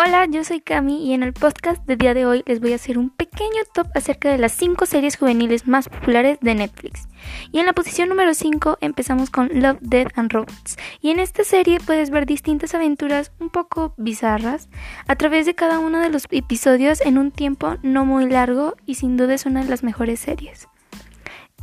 [0.00, 2.76] Hola, yo soy Cami y en el podcast de día de hoy les voy a
[2.76, 7.08] hacer un pequeño top acerca de las 5 series juveniles más populares de Netflix.
[7.50, 10.76] Y en la posición número 5 empezamos con Love, Death and Robots.
[11.00, 14.68] Y en esta serie puedes ver distintas aventuras un poco bizarras
[15.08, 18.94] a través de cada uno de los episodios en un tiempo no muy largo y
[18.94, 20.68] sin duda es una de las mejores series.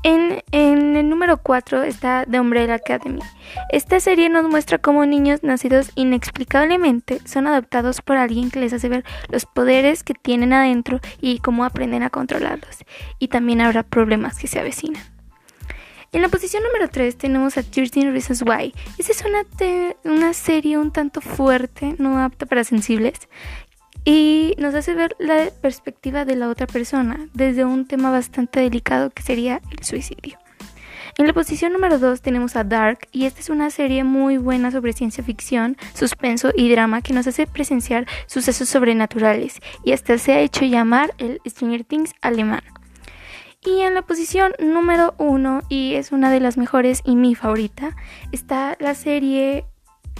[0.07, 3.21] En, el número 4 está The Umbrella Academy.
[3.71, 8.87] Esta serie nos muestra cómo niños nacidos inexplicablemente son adoptados por alguien que les hace
[8.87, 12.85] ver los poderes que tienen adentro y cómo aprenden a controlarlos.
[13.17, 15.01] Y también habrá problemas que se avecinan.
[16.11, 18.75] En la posición número 3 tenemos a 13 Reasons Why.
[18.99, 19.43] Esta es una,
[20.03, 23.27] una serie un tanto fuerte, no apta para sensibles,
[24.05, 29.09] y nos hace ver la perspectiva de la otra persona desde un tema bastante delicado
[29.09, 30.37] que sería el suicidio.
[31.17, 34.69] En la posición número 2 tenemos a Dark y esta es una serie muy buena
[34.69, 40.33] sobre ciencia ficción, suspenso y drama que nos hace presenciar sucesos sobrenaturales y hasta se
[40.33, 42.63] ha hecho llamar el Stranger Things alemán.
[43.65, 47.95] Y en la posición número 1, y es una de las mejores y mi favorita,
[48.31, 49.65] está la serie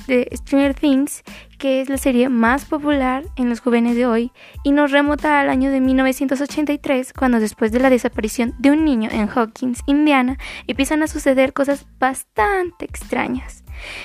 [0.07, 1.23] de Stranger Things,
[1.57, 4.31] que es la serie más popular en los jóvenes de hoy
[4.63, 9.09] y nos remota al año de 1983, cuando después de la desaparición de un niño
[9.11, 13.63] en Hawkins, Indiana, empiezan a suceder cosas bastante extrañas.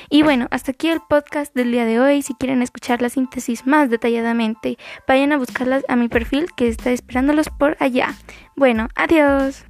[0.08, 2.22] Y bueno, hasta aquí el podcast del día de hoy.
[2.22, 6.90] Si quieren escuchar la síntesis más detalladamente, vayan a buscarlas a mi perfil que está
[6.90, 8.14] esperándolos por allá.
[8.56, 9.64] Bueno, adiós.